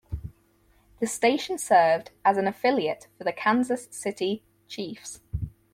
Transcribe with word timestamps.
The 0.99 1.05
station 1.05 1.59
served 1.59 2.09
as 2.25 2.35
an 2.35 2.47
affiliate 2.47 3.07
for 3.19 3.23
the 3.23 3.31
Kansas 3.31 3.87
City 3.91 4.41
Chiefs. 4.67 5.21